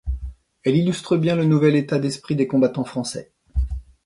[0.63, 3.31] Elle illustre bien le nouvel état d'esprit des combattants français.